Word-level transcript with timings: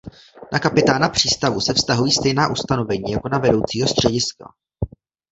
Na 0.53 0.59
kapitána 0.59 1.09
přístavu 1.09 1.61
se 1.61 1.73
vztahují 1.73 2.11
stejná 2.11 2.51
ustanovení 2.51 3.11
jako 3.11 3.29
na 3.29 3.37
vedoucího 3.37 3.87
střediska. 3.87 4.53